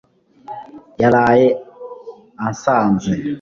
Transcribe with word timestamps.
Yaraye 1.01 1.47
ansanze 2.45 3.11